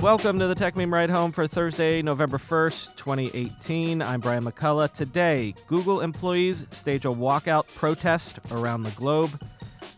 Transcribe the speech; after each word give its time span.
Welcome 0.00 0.38
to 0.38 0.46
the 0.46 0.54
Techmeme 0.54 0.92
Ride 0.92 1.10
Home 1.10 1.32
for 1.32 1.48
Thursday, 1.48 2.02
November 2.02 2.38
1st, 2.38 2.94
2018. 2.94 4.00
I'm 4.00 4.20
Brian 4.20 4.44
McCullough. 4.44 4.92
Today, 4.92 5.56
Google 5.66 6.02
employees 6.02 6.68
stage 6.70 7.04
a 7.04 7.08
walkout 7.08 7.74
protest 7.74 8.38
around 8.52 8.84
the 8.84 8.92
globe. 8.92 9.42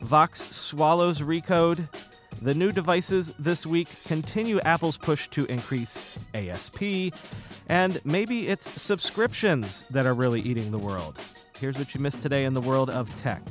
Vox 0.00 0.40
swallows 0.56 1.20
Recode. 1.20 1.86
The 2.40 2.54
new 2.54 2.72
devices 2.72 3.34
this 3.38 3.66
week 3.66 3.88
continue 4.06 4.58
Apple's 4.60 4.96
push 4.96 5.28
to 5.28 5.44
increase 5.44 6.18
ASP. 6.32 7.12
And 7.68 8.00
maybe 8.02 8.48
it's 8.48 8.80
subscriptions 8.80 9.82
that 9.90 10.06
are 10.06 10.14
really 10.14 10.40
eating 10.40 10.70
the 10.70 10.78
world. 10.78 11.18
Here's 11.58 11.76
what 11.76 11.94
you 11.94 12.00
missed 12.00 12.22
today 12.22 12.46
in 12.46 12.54
the 12.54 12.62
world 12.62 12.88
of 12.88 13.14
tech. 13.16 13.42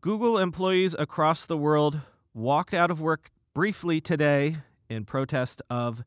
Google 0.00 0.40
employees 0.40 0.96
across 0.98 1.46
the 1.46 1.56
world 1.56 2.00
walked 2.34 2.74
out 2.74 2.90
of 2.90 3.00
work 3.00 3.30
briefly 3.54 4.00
today 4.00 4.56
in 4.88 5.04
protest 5.04 5.62
of 5.70 6.02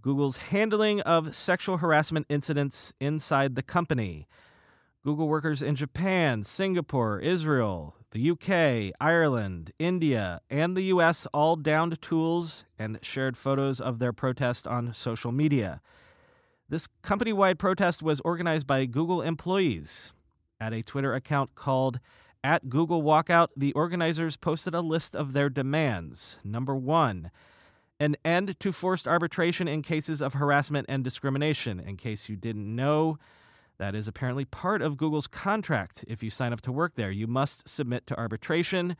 Google's 0.00 0.38
handling 0.38 1.00
of 1.02 1.34
sexual 1.34 1.76
harassment 1.76 2.26
incidents 2.30 2.92
inside 2.98 3.54
the 3.54 3.62
company. 3.62 4.26
Google 5.04 5.28
workers 5.28 5.62
in 5.62 5.76
Japan, 5.76 6.42
Singapore, 6.42 7.20
Israel, 7.20 7.94
the 8.12 8.30
UK, 8.30 8.94
Ireland, 9.00 9.72
India, 9.78 10.40
and 10.48 10.76
the 10.76 10.84
US 10.84 11.26
all 11.32 11.56
downed 11.56 12.00
tools 12.00 12.64
and 12.78 12.98
shared 13.02 13.36
photos 13.36 13.80
of 13.80 13.98
their 13.98 14.12
protest 14.12 14.66
on 14.66 14.94
social 14.94 15.32
media. 15.32 15.80
This 16.68 16.86
company 17.02 17.32
wide 17.32 17.58
protest 17.58 18.02
was 18.02 18.20
organized 18.20 18.66
by 18.66 18.86
Google 18.86 19.22
employees 19.22 20.12
at 20.60 20.72
a 20.72 20.82
Twitter 20.82 21.14
account 21.14 21.54
called 21.54 22.00
at 22.42 22.68
Google 22.68 23.02
Walkout, 23.02 23.48
the 23.56 23.72
organizers 23.72 24.36
posted 24.36 24.74
a 24.74 24.80
list 24.80 25.14
of 25.14 25.32
their 25.32 25.48
demands. 25.48 26.38
Number 26.42 26.74
one, 26.74 27.30
an 27.98 28.16
end 28.24 28.58
to 28.60 28.72
forced 28.72 29.06
arbitration 29.06 29.68
in 29.68 29.82
cases 29.82 30.22
of 30.22 30.34
harassment 30.34 30.86
and 30.88 31.04
discrimination. 31.04 31.78
In 31.80 31.96
case 31.96 32.28
you 32.28 32.36
didn't 32.36 32.74
know, 32.74 33.18
that 33.78 33.94
is 33.94 34.08
apparently 34.08 34.44
part 34.44 34.82
of 34.82 34.96
Google's 34.96 35.26
contract. 35.26 36.04
If 36.08 36.22
you 36.22 36.30
sign 36.30 36.52
up 36.52 36.60
to 36.62 36.72
work 36.72 36.94
there, 36.94 37.10
you 37.10 37.26
must 37.26 37.68
submit 37.68 38.06
to 38.06 38.18
arbitration, 38.18 38.96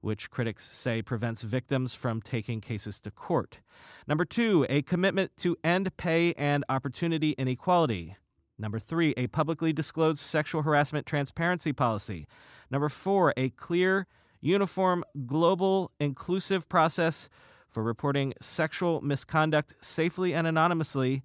which 0.00 0.30
critics 0.30 0.64
say 0.64 1.02
prevents 1.02 1.42
victims 1.42 1.94
from 1.94 2.20
taking 2.20 2.60
cases 2.60 3.00
to 3.00 3.10
court. 3.10 3.58
Number 4.06 4.24
two, 4.24 4.66
a 4.68 4.82
commitment 4.82 5.36
to 5.38 5.56
end 5.64 5.96
pay 5.96 6.32
and 6.34 6.64
opportunity 6.68 7.30
inequality. 7.38 8.16
Number 8.58 8.78
three, 8.78 9.14
a 9.16 9.26
publicly 9.26 9.72
disclosed 9.72 10.20
sexual 10.20 10.62
harassment 10.62 11.06
transparency 11.06 11.72
policy. 11.72 12.26
Number 12.70 12.88
four, 12.88 13.34
a 13.36 13.50
clear, 13.50 14.06
uniform, 14.40 15.04
global, 15.26 15.90
inclusive 15.98 16.68
process 16.68 17.28
for 17.68 17.82
reporting 17.82 18.34
sexual 18.40 19.00
misconduct 19.00 19.74
safely 19.80 20.32
and 20.34 20.46
anonymously. 20.46 21.22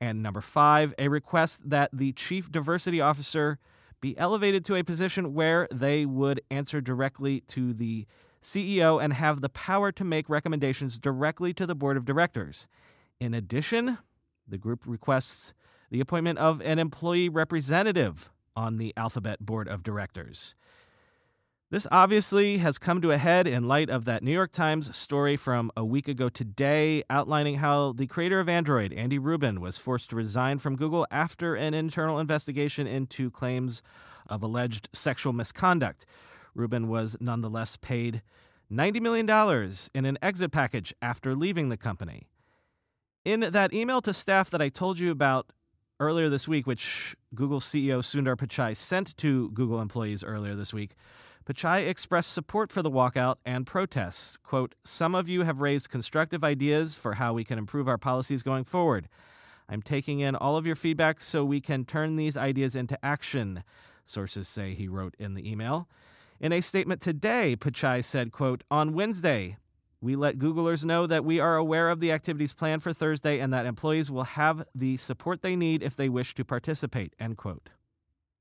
And 0.00 0.22
number 0.22 0.40
five, 0.40 0.92
a 0.98 1.08
request 1.08 1.70
that 1.70 1.90
the 1.92 2.12
chief 2.12 2.50
diversity 2.50 3.00
officer 3.00 3.58
be 4.00 4.18
elevated 4.18 4.64
to 4.66 4.74
a 4.74 4.84
position 4.84 5.32
where 5.32 5.68
they 5.72 6.04
would 6.04 6.40
answer 6.50 6.80
directly 6.80 7.40
to 7.48 7.72
the 7.72 8.06
CEO 8.42 9.02
and 9.02 9.12
have 9.12 9.40
the 9.40 9.48
power 9.48 9.90
to 9.92 10.04
make 10.04 10.28
recommendations 10.28 10.98
directly 10.98 11.54
to 11.54 11.66
the 11.66 11.74
board 11.74 11.96
of 11.96 12.04
directors. 12.04 12.68
In 13.18 13.32
addition, 13.32 13.98
the 14.46 14.58
group 14.58 14.82
requests 14.86 15.54
the 15.90 16.00
appointment 16.00 16.38
of 16.38 16.60
an 16.62 16.78
employee 16.78 17.28
representative 17.28 18.30
on 18.56 18.76
the 18.76 18.92
Alphabet 18.96 19.44
board 19.44 19.68
of 19.68 19.82
directors. 19.82 20.56
This 21.68 21.86
obviously 21.90 22.58
has 22.58 22.78
come 22.78 23.00
to 23.02 23.10
a 23.10 23.18
head 23.18 23.48
in 23.48 23.66
light 23.66 23.90
of 23.90 24.04
that 24.04 24.22
New 24.22 24.30
York 24.30 24.52
Times 24.52 24.96
story 24.96 25.36
from 25.36 25.72
a 25.76 25.84
week 25.84 26.06
ago 26.06 26.28
today, 26.28 27.02
outlining 27.10 27.56
how 27.56 27.92
the 27.92 28.06
creator 28.06 28.38
of 28.38 28.48
Android, 28.48 28.92
Andy 28.92 29.18
Rubin, 29.18 29.60
was 29.60 29.76
forced 29.76 30.10
to 30.10 30.16
resign 30.16 30.58
from 30.58 30.76
Google 30.76 31.08
after 31.10 31.56
an 31.56 31.74
internal 31.74 32.20
investigation 32.20 32.86
into 32.86 33.32
claims 33.32 33.82
of 34.28 34.44
alleged 34.44 34.88
sexual 34.92 35.32
misconduct. 35.32 36.06
Rubin 36.54 36.86
was 36.86 37.16
nonetheless 37.18 37.76
paid 37.76 38.22
$90 38.72 39.00
million 39.00 39.28
in 39.92 40.04
an 40.04 40.18
exit 40.22 40.52
package 40.52 40.94
after 41.02 41.34
leaving 41.34 41.68
the 41.68 41.76
company. 41.76 42.28
In 43.24 43.40
that 43.40 43.72
email 43.74 44.00
to 44.02 44.14
staff 44.14 44.50
that 44.50 44.62
I 44.62 44.68
told 44.68 45.00
you 45.00 45.10
about 45.10 45.50
earlier 45.98 46.28
this 46.28 46.46
week, 46.46 46.66
which 46.66 47.16
Google 47.34 47.60
CEO 47.60 47.98
Sundar 48.00 48.36
Pichai 48.36 48.76
sent 48.76 49.16
to 49.18 49.50
Google 49.50 49.80
employees 49.80 50.22
earlier 50.22 50.54
this 50.54 50.74
week, 50.74 50.94
Pichai 51.46 51.88
expressed 51.88 52.32
support 52.32 52.72
for 52.72 52.82
the 52.82 52.90
walkout 52.90 53.36
and 53.44 53.66
protests. 53.66 54.36
Quote, 54.42 54.74
Some 54.84 55.14
of 55.14 55.28
you 55.28 55.42
have 55.42 55.60
raised 55.60 55.90
constructive 55.90 56.42
ideas 56.42 56.96
for 56.96 57.14
how 57.14 57.32
we 57.32 57.44
can 57.44 57.58
improve 57.58 57.88
our 57.88 57.98
policies 57.98 58.42
going 58.42 58.64
forward. 58.64 59.08
I'm 59.68 59.82
taking 59.82 60.20
in 60.20 60.34
all 60.34 60.56
of 60.56 60.66
your 60.66 60.74
feedback 60.74 61.20
so 61.20 61.44
we 61.44 61.60
can 61.60 61.84
turn 61.84 62.16
these 62.16 62.36
ideas 62.36 62.76
into 62.76 63.02
action, 63.04 63.62
sources 64.04 64.48
say 64.48 64.74
he 64.74 64.88
wrote 64.88 65.14
in 65.18 65.34
the 65.34 65.50
email. 65.50 65.88
In 66.40 66.52
a 66.52 66.60
statement 66.60 67.00
today, 67.00 67.56
Pichai 67.58 68.04
said, 68.04 68.32
quote, 68.32 68.62
On 68.70 68.92
Wednesday, 68.92 69.56
we 70.06 70.14
let 70.14 70.38
Googlers 70.38 70.84
know 70.84 71.04
that 71.08 71.24
we 71.24 71.40
are 71.40 71.56
aware 71.56 71.90
of 71.90 71.98
the 71.98 72.12
activities 72.12 72.52
planned 72.52 72.80
for 72.80 72.92
Thursday 72.92 73.40
and 73.40 73.52
that 73.52 73.66
employees 73.66 74.08
will 74.08 74.22
have 74.22 74.64
the 74.72 74.96
support 74.98 75.42
they 75.42 75.56
need 75.56 75.82
if 75.82 75.96
they 75.96 76.08
wish 76.08 76.32
to 76.36 76.44
participate, 76.44 77.12
end 77.18 77.36
quote. 77.36 77.70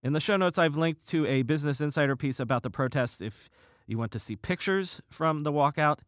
In 0.03 0.13
the 0.13 0.19
show 0.19 0.37
notes, 0.37 0.59
I've 0.59 0.75
linked 0.75 1.07
to 1.07 1.25
a 1.25 1.41
Business 1.41 1.81
Insider 1.81 2.15
piece 2.15 2.39
about 2.39 2.61
the 2.61 2.69
protests 2.69 3.19
if 3.19 3.49
you 3.87 3.97
want 3.97 4.11
to 4.11 4.19
see 4.19 4.35
pictures 4.35 5.01
from 5.09 5.41
the 5.41 5.51
walkout. 5.51 6.01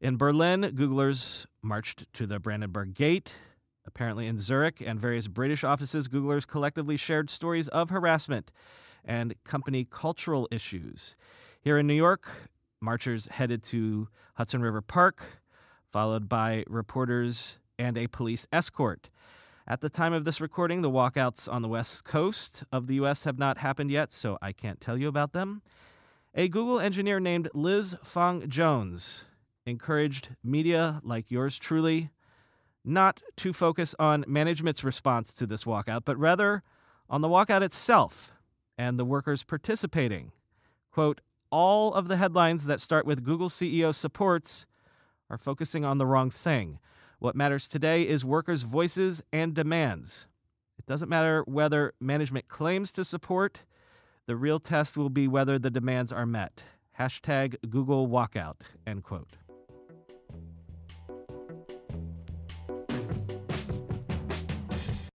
In 0.00 0.16
Berlin, 0.16 0.62
Googlers 0.62 1.46
marched 1.62 2.06
to 2.12 2.24
the 2.24 2.38
Brandenburg 2.38 2.94
Gate. 2.94 3.34
Apparently, 3.88 4.28
in 4.28 4.38
Zurich 4.38 4.80
and 4.80 5.00
various 5.00 5.26
British 5.26 5.64
offices, 5.64 6.06
Googlers 6.06 6.46
collectively 6.46 6.96
shared 6.96 7.28
stories 7.28 7.66
of 7.68 7.90
harassment 7.90 8.52
and 9.04 9.34
company 9.42 9.84
cultural 9.84 10.46
issues. 10.52 11.16
Here 11.60 11.76
in 11.76 11.88
New 11.88 11.94
York, 11.94 12.30
marchers 12.86 13.26
headed 13.32 13.64
to 13.64 14.06
Hudson 14.34 14.62
River 14.62 14.80
Park, 14.80 15.20
followed 15.90 16.28
by 16.28 16.62
reporters 16.68 17.58
and 17.80 17.98
a 17.98 18.06
police 18.06 18.46
escort. 18.52 19.10
At 19.66 19.80
the 19.80 19.90
time 19.90 20.12
of 20.12 20.22
this 20.22 20.40
recording, 20.40 20.82
the 20.82 20.90
walkouts 20.90 21.52
on 21.52 21.62
the 21.62 21.68
west 21.68 22.04
coast 22.04 22.62
of 22.70 22.86
the 22.86 22.94
U.S. 22.94 23.24
have 23.24 23.40
not 23.40 23.58
happened 23.58 23.90
yet, 23.90 24.12
so 24.12 24.38
I 24.40 24.52
can't 24.52 24.80
tell 24.80 24.96
you 24.96 25.08
about 25.08 25.32
them. 25.32 25.62
A 26.32 26.46
Google 26.46 26.78
engineer 26.78 27.18
named 27.18 27.48
Liz 27.54 27.96
Fong 28.04 28.48
Jones 28.48 29.24
encouraged 29.66 30.36
media 30.44 31.00
like 31.02 31.28
yours 31.28 31.58
truly 31.58 32.10
not 32.84 33.20
to 33.38 33.52
focus 33.52 33.96
on 33.98 34.24
management's 34.28 34.84
response 34.84 35.34
to 35.34 35.44
this 35.44 35.64
walkout, 35.64 36.02
but 36.04 36.16
rather 36.16 36.62
on 37.10 37.20
the 37.20 37.28
walkout 37.28 37.62
itself 37.62 38.30
and 38.78 38.96
the 38.96 39.04
workers 39.04 39.42
participating. 39.42 40.30
Quote, 40.92 41.20
all 41.50 41.94
of 41.94 42.08
the 42.08 42.16
headlines 42.16 42.66
that 42.66 42.80
start 42.80 43.06
with 43.06 43.24
Google 43.24 43.48
CEO 43.48 43.94
supports 43.94 44.66
are 45.30 45.38
focusing 45.38 45.84
on 45.84 45.98
the 45.98 46.06
wrong 46.06 46.30
thing. 46.30 46.78
What 47.18 47.36
matters 47.36 47.68
today 47.68 48.06
is 48.06 48.24
workers' 48.24 48.62
voices 48.62 49.22
and 49.32 49.54
demands. 49.54 50.28
It 50.78 50.86
doesn't 50.86 51.08
matter 51.08 51.42
whether 51.46 51.94
management 52.00 52.48
claims 52.48 52.92
to 52.92 53.04
support, 53.04 53.60
the 54.26 54.36
real 54.36 54.58
test 54.58 54.96
will 54.96 55.08
be 55.08 55.28
whether 55.28 55.58
the 55.58 55.70
demands 55.70 56.12
are 56.12 56.26
met. 56.26 56.62
Hashtag 56.98 57.56
Google 57.68 58.08
walkout, 58.08 58.56
end 58.86 59.04
quote. 59.04 59.36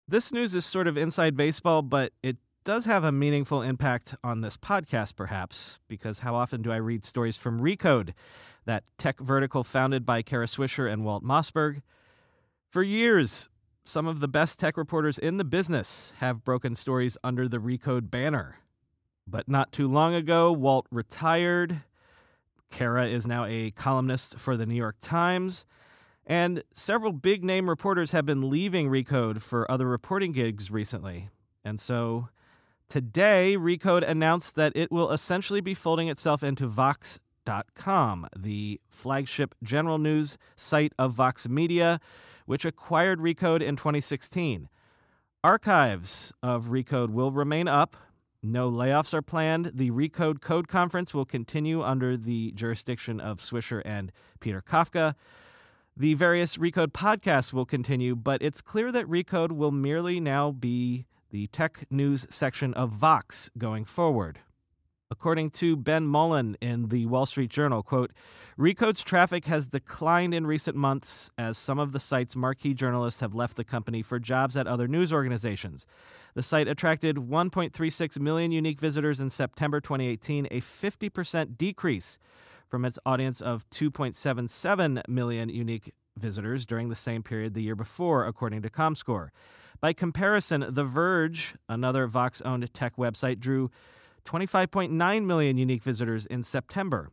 This 0.07 0.31
news 0.31 0.55
is 0.55 0.65
sort 0.65 0.87
of 0.87 0.97
inside 0.97 1.37
baseball, 1.37 1.81
but 1.81 2.13
it 2.23 2.37
does 2.69 2.85
have 2.85 3.03
a 3.03 3.11
meaningful 3.11 3.63
impact 3.63 4.13
on 4.23 4.41
this 4.41 4.55
podcast, 4.55 5.15
perhaps, 5.15 5.79
because 5.87 6.19
how 6.19 6.35
often 6.35 6.61
do 6.61 6.71
I 6.71 6.75
read 6.75 7.03
stories 7.03 7.35
from 7.35 7.59
Recode? 7.59 8.13
that 8.65 8.83
tech 8.99 9.19
vertical 9.19 9.63
founded 9.63 10.05
by 10.05 10.21
Kara 10.21 10.45
Swisher 10.45 10.87
and 10.87 11.03
Walt 11.03 11.23
Mossberg. 11.23 11.81
For 12.69 12.83
years, 12.83 13.49
some 13.85 14.05
of 14.05 14.19
the 14.19 14.27
best 14.27 14.59
tech 14.59 14.77
reporters 14.77 15.17
in 15.17 15.37
the 15.37 15.43
business 15.43 16.13
have 16.17 16.43
broken 16.43 16.75
stories 16.75 17.17
under 17.23 17.47
the 17.47 17.57
Recode 17.57 18.11
banner. 18.11 18.57
But 19.25 19.49
not 19.49 19.71
too 19.71 19.87
long 19.87 20.13
ago, 20.13 20.51
Walt 20.51 20.85
retired. 20.91 21.81
Kara 22.69 23.07
is 23.07 23.25
now 23.25 23.45
a 23.45 23.71
columnist 23.71 24.37
for 24.37 24.55
the 24.55 24.67
New 24.67 24.75
York 24.75 24.97
Times. 25.01 25.65
And 26.23 26.63
several 26.71 27.13
big 27.13 27.43
name 27.43 27.67
reporters 27.67 28.11
have 28.11 28.27
been 28.27 28.47
leaving 28.47 28.89
Recode 28.91 29.41
for 29.41 29.65
other 29.71 29.87
reporting 29.87 30.33
gigs 30.33 30.69
recently. 30.69 31.29
And 31.65 31.79
so 31.79 32.29
today, 32.89 33.55
Recode 33.57 34.07
announced 34.07 34.55
that 34.55 34.73
it 34.75 34.91
will 34.91 35.11
essentially 35.11 35.61
be 35.61 35.73
folding 35.73 36.07
itself 36.07 36.43
into 36.43 36.67
Vox.com, 36.67 38.27
the 38.35 38.81
flagship 38.87 39.55
general 39.63 39.97
news 39.97 40.37
site 40.55 40.93
of 40.97 41.13
Vox 41.13 41.47
Media, 41.47 41.99
which 42.45 42.65
acquired 42.65 43.19
Recode 43.19 43.61
in 43.61 43.75
2016. 43.75 44.69
Archives 45.43 46.33
of 46.43 46.65
Recode 46.65 47.11
will 47.11 47.31
remain 47.31 47.67
up. 47.67 47.95
No 48.41 48.69
layoffs 48.69 49.13
are 49.13 49.21
planned. 49.21 49.71
The 49.73 49.91
Recode 49.91 50.41
Code 50.41 50.67
Conference 50.67 51.13
will 51.13 51.25
continue 51.25 51.81
under 51.81 52.17
the 52.17 52.51
jurisdiction 52.51 53.19
of 53.19 53.39
Swisher 53.39 53.81
and 53.85 54.11
Peter 54.39 54.61
Kafka. 54.61 55.15
The 55.95 56.13
various 56.13 56.57
Recode 56.57 56.91
podcasts 56.91 57.51
will 57.51 57.65
continue, 57.65 58.15
but 58.15 58.41
it's 58.41 58.61
clear 58.61 58.91
that 58.91 59.05
Recode 59.05 59.51
will 59.51 59.71
merely 59.71 60.19
now 60.19 60.51
be 60.51 61.05
the 61.31 61.47
tech 61.47 61.85
news 61.89 62.27
section 62.29 62.73
of 62.73 62.91
Vox 62.91 63.49
going 63.57 63.85
forward. 63.85 64.39
According 65.11 65.49
to 65.51 65.75
Ben 65.75 66.05
Mullen 66.05 66.55
in 66.61 66.89
the 66.89 67.07
Wall 67.07 67.25
Street 67.25 67.49
Journal, 67.49 67.81
quote, 67.81 68.11
Recode's 68.57 69.03
traffic 69.03 69.45
has 69.45 69.65
declined 69.65 70.35
in 70.35 70.45
recent 70.45 70.77
months 70.77 71.31
as 71.35 71.57
some 71.57 71.79
of 71.79 71.93
the 71.93 71.99
site's 71.99 72.35
marquee 72.35 72.75
journalists 72.75 73.19
have 73.19 73.33
left 73.33 73.57
the 73.57 73.63
company 73.63 74.03
for 74.03 74.19
jobs 74.19 74.55
at 74.55 74.67
other 74.67 74.87
news 74.87 75.11
organizations. 75.11 75.87
The 76.35 76.43
site 76.43 76.67
attracted 76.67 77.15
1.36 77.15 78.19
million 78.19 78.51
unique 78.51 78.79
visitors 78.79 79.19
in 79.19 79.31
September 79.31 79.81
2018, 79.81 80.45
a 80.51 80.61
50% 80.61 81.57
decrease 81.57 82.19
from 82.67 82.85
its 82.85 82.99
audience 83.03 83.41
of 83.41 83.67
2.77 83.71 85.07
million 85.07 85.49
unique 85.49 85.91
visitors 86.15 86.67
during 86.67 86.89
the 86.89 86.95
same 86.95 87.23
period 87.23 87.55
the 87.55 87.63
year 87.63 87.75
before, 87.75 88.25
according 88.25 88.61
to 88.61 88.69
ComScore. 88.69 89.29
By 89.81 89.93
comparison, 89.93 90.65
The 90.69 90.83
Verge, 90.83 91.55
another 91.69 92.05
Vox 92.07 92.41
owned 92.41 92.73
tech 92.73 92.97
website, 92.97 93.39
drew 93.39 93.71
25.9 94.25 95.25
million 95.25 95.57
unique 95.57 95.83
visitors 95.83 96.25
in 96.25 96.43
September. 96.43 97.11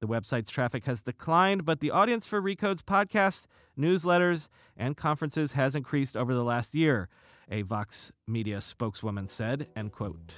The 0.00 0.06
website's 0.06 0.52
traffic 0.52 0.84
has 0.84 1.02
declined, 1.02 1.64
but 1.64 1.80
the 1.80 1.90
audience 1.90 2.24
for 2.24 2.40
Recode's 2.40 2.82
podcasts, 2.82 3.46
newsletters, 3.76 4.48
and 4.76 4.96
conferences 4.96 5.54
has 5.54 5.74
increased 5.74 6.16
over 6.16 6.34
the 6.34 6.44
last 6.44 6.72
year, 6.72 7.08
a 7.50 7.62
Vox 7.62 8.12
Media 8.28 8.60
spokeswoman 8.60 9.26
said, 9.26 9.66
end 9.74 9.90
quote. 9.90 10.34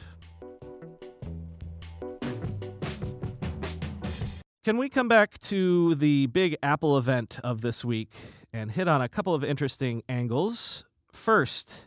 Can 4.65 4.79
we 4.79 4.89
come 4.89 5.09
back 5.09 5.39
to 5.41 5.95
the 5.95 6.27
big 6.27 6.57
Apple 6.63 6.97
event 6.97 7.39
of 7.45 7.61
this 7.61 7.85
week 7.85 8.13
and 8.51 8.71
hit 8.71 8.89
on 8.89 9.03
a 9.03 9.09
couple 9.09 9.35
of 9.35 9.45
interesting 9.45 10.03
angles? 10.09 10.87
First, 11.21 11.85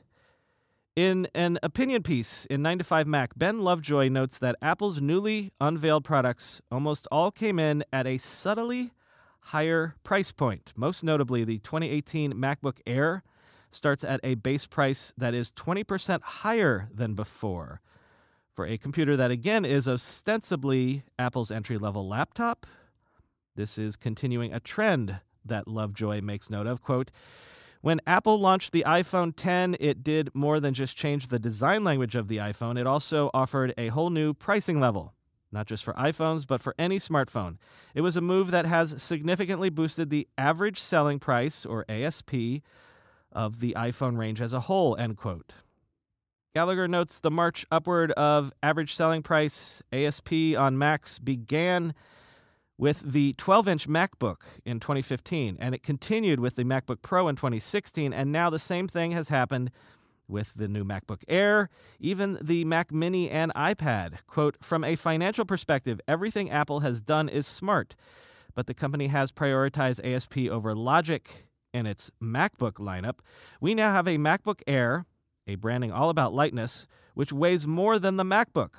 in 0.95 1.27
an 1.33 1.57
opinion 1.63 2.03
piece 2.03 2.45
in 2.45 2.61
9 2.61 2.77
to 2.77 2.83
5 2.83 3.07
Mac, 3.07 3.31
Ben 3.35 3.61
Lovejoy 3.61 4.07
notes 4.07 4.37
that 4.37 4.55
Apple's 4.61 5.01
newly 5.01 5.51
unveiled 5.59 6.05
products 6.05 6.61
almost 6.71 7.07
all 7.11 7.31
came 7.31 7.57
in 7.57 7.83
at 7.91 8.05
a 8.05 8.19
subtly 8.19 8.93
higher 9.45 9.95
price 10.03 10.31
point. 10.31 10.71
Most 10.75 11.03
notably, 11.03 11.43
the 11.43 11.57
2018 11.57 12.33
MacBook 12.33 12.77
Air 12.85 13.23
starts 13.71 14.03
at 14.03 14.19
a 14.21 14.35
base 14.35 14.67
price 14.67 15.15
that 15.17 15.33
is 15.33 15.51
20% 15.53 16.21
higher 16.21 16.87
than 16.93 17.15
before 17.15 17.81
for 18.53 18.67
a 18.67 18.77
computer 18.77 19.17
that 19.17 19.31
again 19.31 19.65
is 19.65 19.89
ostensibly 19.89 21.05
Apple's 21.17 21.49
entry 21.49 21.79
level 21.79 22.07
laptop. 22.07 22.67
This 23.55 23.79
is 23.79 23.95
continuing 23.95 24.53
a 24.53 24.59
trend 24.59 25.21
that 25.43 25.67
Lovejoy 25.67 26.21
makes 26.21 26.51
note 26.51 26.67
of. 26.67 26.83
Quote, 26.83 27.09
when 27.83 27.99
Apple 28.07 28.39
launched 28.39 28.71
the 28.71 28.85
iPhone 28.87 29.33
10, 29.35 29.75
it 29.77 30.05
did 30.05 30.33
more 30.33 30.61
than 30.61 30.73
just 30.73 30.95
change 30.95 31.27
the 31.27 31.37
design 31.37 31.83
language 31.83 32.15
of 32.15 32.29
the 32.29 32.37
iPhone. 32.37 32.79
It 32.79 32.87
also 32.87 33.29
offered 33.33 33.73
a 33.77 33.89
whole 33.89 34.09
new 34.09 34.33
pricing 34.33 34.79
level, 34.79 35.13
not 35.51 35.67
just 35.67 35.83
for 35.83 35.91
iPhones, 35.95 36.47
but 36.47 36.61
for 36.61 36.73
any 36.79 36.97
smartphone. 36.97 37.57
It 37.93 37.99
was 37.99 38.15
a 38.15 38.21
move 38.21 38.51
that 38.51 38.65
has 38.65 39.03
significantly 39.03 39.69
boosted 39.69 40.09
the 40.09 40.29
average 40.37 40.79
selling 40.79 41.19
price, 41.19 41.65
or 41.65 41.83
ASP, 41.89 42.61
of 43.33 43.59
the 43.59 43.73
iPhone 43.77 44.17
range 44.17 44.39
as 44.39 44.53
a 44.53 44.61
whole, 44.61 44.95
end 44.95 45.17
quote. 45.17 45.51
Gallagher 46.55 46.87
notes 46.87 47.19
the 47.19 47.31
march 47.31 47.65
upward 47.69 48.13
of 48.13 48.53
average 48.63 48.95
selling 48.95 49.23
price 49.23 49.81
ASP 49.91 50.31
on 50.57 50.77
Macs 50.77 51.19
began 51.19 51.93
with 52.77 53.01
the 53.11 53.33
12 53.33 53.67
inch 53.67 53.87
MacBook 53.87 54.41
in 54.65 54.79
2015, 54.79 55.57
and 55.59 55.75
it 55.75 55.83
continued 55.83 56.39
with 56.39 56.55
the 56.55 56.63
MacBook 56.63 57.01
Pro 57.01 57.27
in 57.27 57.35
2016, 57.35 58.13
and 58.13 58.31
now 58.31 58.49
the 58.49 58.59
same 58.59 58.87
thing 58.87 59.11
has 59.11 59.29
happened 59.29 59.71
with 60.27 60.53
the 60.55 60.67
new 60.67 60.83
MacBook 60.83 61.23
Air, 61.27 61.69
even 61.99 62.37
the 62.41 62.65
Mac 62.65 62.91
Mini 62.91 63.29
and 63.29 63.53
iPad. 63.53 64.19
Quote 64.25 64.57
From 64.61 64.83
a 64.83 64.95
financial 64.95 65.45
perspective, 65.45 65.99
everything 66.07 66.49
Apple 66.49 66.79
has 66.79 67.01
done 67.01 67.29
is 67.29 67.45
smart, 67.45 67.95
but 68.55 68.67
the 68.67 68.73
company 68.73 69.07
has 69.07 69.31
prioritized 69.31 70.03
ASP 70.03 70.49
over 70.49 70.73
logic 70.73 71.47
in 71.73 71.85
its 71.85 72.11
MacBook 72.21 72.73
lineup. 72.73 73.19
We 73.59 73.75
now 73.75 73.93
have 73.93 74.07
a 74.07 74.17
MacBook 74.17 74.61
Air 74.65 75.05
a 75.47 75.55
branding 75.55 75.91
all 75.91 76.09
about 76.09 76.33
lightness, 76.33 76.87
which 77.13 77.33
weighs 77.33 77.67
more 77.67 77.99
than 77.99 78.17
the 78.17 78.23
MacBook. 78.23 78.75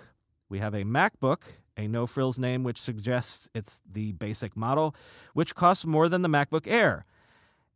We 0.48 0.58
have 0.58 0.74
a 0.74 0.84
MacBook, 0.84 1.40
a 1.76 1.88
no 1.88 2.06
frills 2.06 2.38
name 2.38 2.62
which 2.62 2.80
suggests 2.80 3.48
it's 3.54 3.80
the 3.90 4.12
basic 4.12 4.56
model, 4.56 4.94
which 5.32 5.54
costs 5.54 5.84
more 5.84 6.08
than 6.08 6.22
the 6.22 6.28
MacBook 6.28 6.66
Air. 6.66 7.04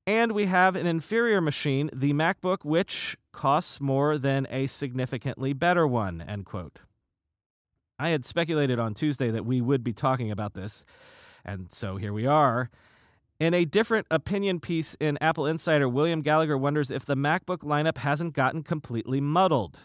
And 0.07 0.33
we 0.33 0.47
have 0.47 0.75
an 0.75 0.87
inferior 0.87 1.41
machine, 1.41 1.91
the 1.93 2.15
MacBook, 2.15 2.65
which 2.65 3.17
costs 3.33 3.81
more 3.81 4.17
than 4.17 4.47
a 4.51 4.67
significantly 4.67 5.53
better 5.53 5.87
one. 5.87 6.23
End 6.23 6.47
quote. 6.47 6.81
I 7.99 8.11
had 8.11 8.25
speculated 8.25 8.79
on 8.79 8.95
Tuesday 8.95 9.31
that 9.31 9.45
we 9.45 9.61
would 9.61 9.83
be 9.83 9.93
talking 9.93 10.31
about 10.31 10.55
this, 10.55 10.85
and 11.45 11.73
so 11.73 11.97
here 11.97 12.13
we 12.13 12.27
are. 12.27 12.71
In 13.41 13.55
a 13.55 13.65
different 13.65 14.07
opinion 14.11 14.61
piece 14.61 14.97
in 14.99 15.19
Apple 15.21 15.47
Insider, 15.47 15.89
William 15.89 16.23
Gallagher 16.23 16.57
wonders 16.57 16.91
if 16.91 17.05
the 17.05 17.17
MacBook 17.17 17.59
lineup 17.59 17.99
hasn't 17.99 18.35
gotten 18.35 18.63
completely 18.63 19.21
muddled. 19.21 19.79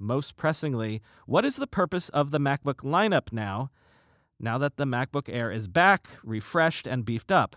Most 0.00 0.36
pressingly, 0.36 1.02
what 1.26 1.44
is 1.44 1.56
the 1.56 1.66
purpose 1.66 2.08
of 2.08 2.30
the 2.30 2.40
MacBook 2.40 2.82
lineup 2.82 3.32
now, 3.32 3.70
now 4.40 4.58
that 4.58 4.76
the 4.76 4.86
MacBook 4.86 5.28
Air 5.28 5.52
is 5.52 5.68
back, 5.68 6.08
refreshed, 6.24 6.86
and 6.86 7.04
beefed 7.04 7.30
up? 7.30 7.54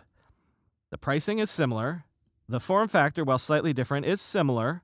The 0.91 0.97
pricing 0.97 1.39
is 1.39 1.49
similar. 1.49 2.03
The 2.47 2.59
form 2.59 2.87
factor, 2.89 3.23
while 3.23 3.39
slightly 3.39 3.73
different, 3.73 4.05
is 4.05 4.21
similar. 4.21 4.83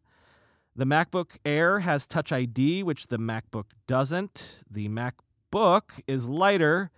The 0.76 0.86
MacBook 0.86 1.38
Air 1.46 1.80
has 1.82 2.08
Touch 2.08 2.32
ID, 2.32 2.82
which 2.82 3.08
the 3.08 3.20
MacBook 3.20 3.66
doesn't. 3.86 4.64
The 4.72 4.88
MacBook 4.88 6.02
is 6.08 6.28
lighter 6.28 6.90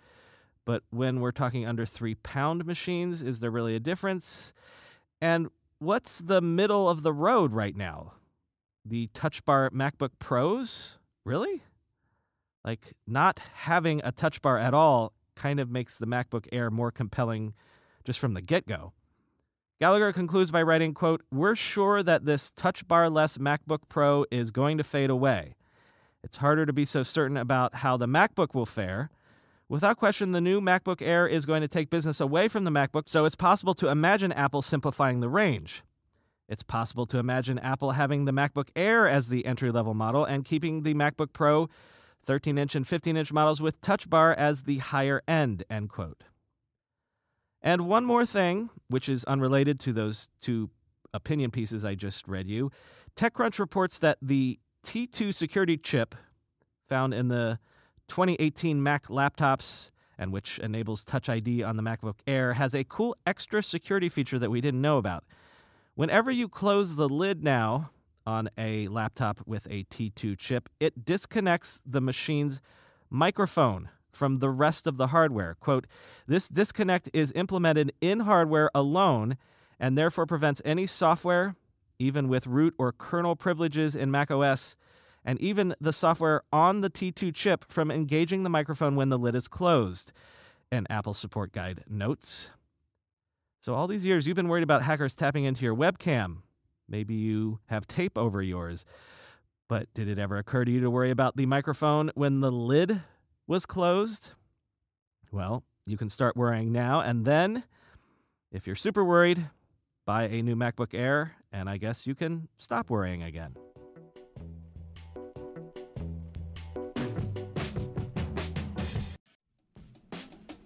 but 0.65 0.83
when 0.89 1.19
we're 1.19 1.31
talking 1.31 1.65
under 1.65 1.85
three 1.85 2.15
pound 2.15 2.65
machines, 2.65 3.21
is 3.21 3.39
there 3.39 3.51
really 3.51 3.75
a 3.75 3.79
difference? 3.79 4.53
And 5.21 5.49
what's 5.79 6.19
the 6.19 6.41
middle 6.41 6.87
of 6.87 7.03
the 7.03 7.13
road 7.13 7.51
right 7.51 7.75
now? 7.75 8.13
The 8.85 9.07
Touch 9.13 9.43
Bar 9.45 9.69
MacBook 9.71 10.11
Pros? 10.19 10.97
Really? 11.23 11.63
Like, 12.63 12.93
not 13.07 13.39
having 13.53 14.01
a 14.03 14.11
Touch 14.11 14.41
Bar 14.41 14.57
at 14.57 14.73
all 14.73 15.13
kind 15.35 15.59
of 15.59 15.69
makes 15.69 15.97
the 15.97 16.07
MacBook 16.07 16.47
Air 16.51 16.69
more 16.69 16.91
compelling 16.91 17.53
just 18.03 18.19
from 18.19 18.33
the 18.33 18.41
get 18.41 18.67
go. 18.67 18.93
Gallagher 19.79 20.13
concludes 20.13 20.51
by 20.51 20.61
writing, 20.61 20.93
quote, 20.93 21.23
We're 21.31 21.55
sure 21.55 22.03
that 22.03 22.25
this 22.25 22.51
touch 22.51 22.87
bar 22.87 23.09
less 23.09 23.37
MacBook 23.39 23.89
Pro 23.89 24.25
is 24.29 24.51
going 24.51 24.77
to 24.77 24.83
fade 24.83 25.09
away. 25.09 25.55
It's 26.23 26.37
harder 26.37 26.67
to 26.67 26.73
be 26.73 26.85
so 26.85 27.01
certain 27.01 27.37
about 27.37 27.75
how 27.75 27.97
the 27.97 28.05
MacBook 28.05 28.53
will 28.53 28.67
fare, 28.67 29.09
Without 29.71 29.95
question, 29.95 30.33
the 30.33 30.41
new 30.41 30.59
MacBook 30.59 31.01
Air 31.01 31.25
is 31.25 31.45
going 31.45 31.61
to 31.61 31.67
take 31.69 31.89
business 31.89 32.19
away 32.19 32.49
from 32.49 32.65
the 32.65 32.71
MacBook, 32.71 33.07
so 33.07 33.23
it's 33.23 33.37
possible 33.37 33.73
to 33.75 33.87
imagine 33.87 34.33
Apple 34.33 34.61
simplifying 34.61 35.21
the 35.21 35.29
range. 35.29 35.81
It's 36.51 36.63
possible 36.63 37.05
to 37.05 37.17
imagine 37.17 37.57
Apple 37.59 37.91
having 37.91 38.25
the 38.25 38.33
MacBook 38.33 38.67
Air 38.75 39.07
as 39.07 39.29
the 39.29 39.45
entry 39.45 39.71
level 39.71 39.93
model 39.93 40.25
and 40.25 40.43
keeping 40.43 40.83
the 40.83 40.93
MacBook 40.93 41.31
Pro 41.31 41.69
13 42.25 42.57
inch 42.57 42.75
and 42.75 42.85
15 42.85 43.15
inch 43.15 43.31
models 43.31 43.61
with 43.61 43.79
Touch 43.79 44.09
Bar 44.09 44.33
as 44.33 44.63
the 44.63 44.79
higher 44.79 45.21
end. 45.29 45.63
End 45.69 45.89
quote. 45.89 46.25
And 47.61 47.87
one 47.87 48.03
more 48.03 48.25
thing, 48.25 48.69
which 48.89 49.07
is 49.07 49.23
unrelated 49.23 49.79
to 49.79 49.93
those 49.93 50.27
two 50.41 50.69
opinion 51.13 51.51
pieces 51.51 51.85
I 51.85 51.95
just 51.95 52.27
read 52.27 52.49
you 52.49 52.69
TechCrunch 53.15 53.57
reports 53.57 53.97
that 53.99 54.17
the 54.21 54.59
T2 54.85 55.33
security 55.33 55.77
chip 55.77 56.15
found 56.89 57.13
in 57.13 57.29
the 57.29 57.59
2018 58.09 58.83
Mac 58.83 59.07
laptops 59.07 59.89
and 60.17 60.33
which 60.33 60.59
enables 60.59 61.05
Touch 61.05 61.29
ID 61.29 61.63
on 61.63 61.77
the 61.77 61.83
MacBook 61.83 62.19
Air, 62.27 62.53
has 62.53 62.75
a 62.75 62.83
cool 62.83 63.15
extra 63.25 63.63
security 63.63 64.09
feature 64.09 64.37
that 64.37 64.51
we 64.51 64.59
didn't 64.59 64.81
know 64.81 64.97
about. 64.97 65.23
Whenever 66.01 66.31
you 66.31 66.49
close 66.49 66.95
the 66.95 67.07
lid 67.07 67.43
now 67.43 67.91
on 68.25 68.49
a 68.57 68.87
laptop 68.87 69.39
with 69.45 69.67
a 69.69 69.83
T2 69.83 70.35
chip. 70.35 70.67
It 70.79 71.05
disconnects 71.05 71.79
the 71.85 72.01
machine's 72.01 72.59
microphone 73.11 73.89
from 74.11 74.39
the 74.39 74.49
rest 74.49 74.87
of 74.87 74.97
the 74.97 75.09
hardware. 75.09 75.57
Quote, 75.59 75.85
this 76.25 76.49
disconnect 76.49 77.07
is 77.13 77.31
implemented 77.33 77.93
in 78.01 78.21
hardware 78.21 78.71
alone 78.73 79.37
and 79.79 79.95
therefore 79.95 80.25
prevents 80.25 80.59
any 80.65 80.87
software, 80.87 81.55
even 81.99 82.27
with 82.27 82.47
root 82.47 82.73
or 82.79 82.91
kernel 82.91 83.35
privileges 83.35 83.95
in 83.95 84.09
macOS, 84.09 84.75
and 85.23 85.39
even 85.39 85.75
the 85.79 85.93
software 85.93 86.41
on 86.51 86.81
the 86.81 86.89
T2 86.89 87.31
chip 87.31 87.63
from 87.71 87.91
engaging 87.91 88.41
the 88.41 88.49
microphone 88.49 88.95
when 88.95 89.09
the 89.09 89.19
lid 89.19 89.35
is 89.35 89.47
closed. 89.47 90.13
An 90.71 90.87
Apple 90.89 91.13
support 91.13 91.51
guide 91.51 91.83
notes. 91.87 92.49
So, 93.61 93.75
all 93.75 93.87
these 93.87 94.07
years, 94.07 94.25
you've 94.25 94.35
been 94.35 94.47
worried 94.47 94.63
about 94.63 94.81
hackers 94.81 95.15
tapping 95.15 95.43
into 95.43 95.63
your 95.63 95.75
webcam. 95.75 96.37
Maybe 96.89 97.13
you 97.13 97.59
have 97.67 97.87
tape 97.87 98.17
over 98.17 98.41
yours. 98.41 98.85
But 99.69 99.93
did 99.93 100.09
it 100.09 100.17
ever 100.17 100.37
occur 100.37 100.65
to 100.65 100.71
you 100.71 100.81
to 100.81 100.89
worry 100.89 101.11
about 101.11 101.37
the 101.37 101.45
microphone 101.45 102.11
when 102.15 102.39
the 102.39 102.51
lid 102.51 103.01
was 103.45 103.67
closed? 103.67 104.31
Well, 105.31 105.63
you 105.85 105.95
can 105.95 106.09
start 106.09 106.35
worrying 106.35 106.71
now. 106.71 107.01
And 107.01 107.23
then, 107.23 107.63
if 108.51 108.65
you're 108.65 108.75
super 108.75 109.05
worried, 109.05 109.49
buy 110.07 110.23
a 110.23 110.41
new 110.41 110.55
MacBook 110.55 110.95
Air, 110.95 111.33
and 111.51 111.69
I 111.69 111.77
guess 111.77 112.07
you 112.07 112.15
can 112.15 112.47
stop 112.57 112.89
worrying 112.89 113.21
again. 113.21 113.55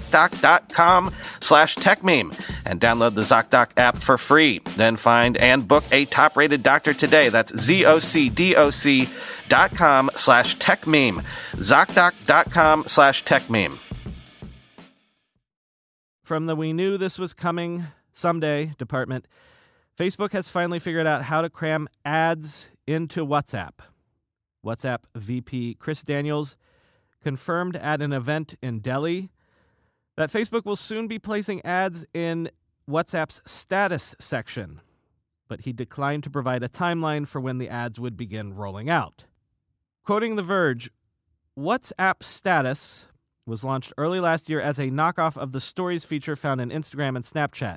ZocDoc.com 0.00 1.14
slash 1.40 1.76
TechMeme 1.76 2.34
and 2.64 2.80
download 2.80 3.14
the 3.14 3.22
ZocDoc 3.22 3.70
app 3.76 3.96
for 3.96 4.18
free. 4.18 4.60
Then 4.76 4.96
find 4.96 5.36
and 5.36 5.66
book 5.66 5.84
a 5.92 6.04
top 6.06 6.36
rated 6.36 6.62
doctor 6.62 6.94
today. 6.94 7.28
That's 7.28 7.56
Z-O-C-D-O-C 7.56 9.08
dot 9.48 9.74
com 9.74 10.10
slash 10.14 10.56
TechMeme. 10.56 11.24
ZocDoc.com 11.54 12.84
slash 12.86 13.24
TechMeme. 13.24 13.78
From 16.24 16.46
the 16.46 16.54
We 16.56 16.72
Knew 16.72 16.98
This 16.98 17.18
Was 17.18 17.32
Coming 17.32 17.84
Someday 18.12 18.72
department, 18.76 19.26
Facebook 19.98 20.32
has 20.32 20.48
finally 20.48 20.78
figured 20.78 21.06
out 21.06 21.22
how 21.22 21.40
to 21.40 21.48
cram 21.48 21.88
ads 22.04 22.68
into 22.86 23.24
WhatsApp. 23.26 23.72
WhatsApp 24.64 25.00
VP 25.14 25.76
Chris 25.78 26.02
Daniels 26.02 26.56
confirmed 27.22 27.76
at 27.76 28.02
an 28.02 28.12
event 28.12 28.54
in 28.62 28.80
Delhi 28.80 29.30
that 30.18 30.32
Facebook 30.32 30.64
will 30.64 30.74
soon 30.74 31.06
be 31.06 31.20
placing 31.20 31.64
ads 31.64 32.04
in 32.12 32.50
WhatsApp's 32.90 33.40
status 33.46 34.16
section, 34.18 34.80
but 35.46 35.60
he 35.60 35.72
declined 35.72 36.24
to 36.24 36.30
provide 36.30 36.64
a 36.64 36.68
timeline 36.68 37.24
for 37.24 37.40
when 37.40 37.58
the 37.58 37.68
ads 37.68 38.00
would 38.00 38.16
begin 38.16 38.52
rolling 38.52 38.90
out. 38.90 39.26
Quoting 40.04 40.34
The 40.34 40.42
Verge, 40.42 40.90
WhatsApp 41.56 42.24
status 42.24 43.06
was 43.46 43.62
launched 43.62 43.92
early 43.96 44.18
last 44.18 44.48
year 44.48 44.60
as 44.60 44.80
a 44.80 44.90
knockoff 44.90 45.36
of 45.36 45.52
the 45.52 45.60
Stories 45.60 46.04
feature 46.04 46.34
found 46.34 46.60
in 46.60 46.70
Instagram 46.70 47.14
and 47.14 47.24
Snapchat. 47.24 47.76